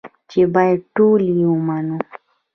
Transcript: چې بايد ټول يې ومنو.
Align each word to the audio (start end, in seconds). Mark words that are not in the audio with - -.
چې 0.29 0.41
بايد 0.53 0.79
ټول 0.95 1.21
يې 1.37 1.45
ومنو. 1.49 1.97